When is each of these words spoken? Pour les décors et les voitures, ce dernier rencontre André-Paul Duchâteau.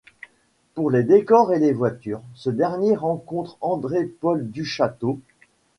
Pour 0.73 0.89
les 0.89 1.03
décors 1.03 1.53
et 1.53 1.59
les 1.59 1.73
voitures, 1.73 2.23
ce 2.33 2.49
dernier 2.49 2.95
rencontre 2.95 3.59
André-Paul 3.61 4.47
Duchâteau. 4.49 5.19